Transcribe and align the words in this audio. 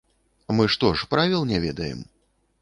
Мы 0.59 0.63
што 0.75 0.89
ж, 1.01 1.09
правіл 1.13 1.45
не 1.51 1.61
ведаем?! 1.67 2.03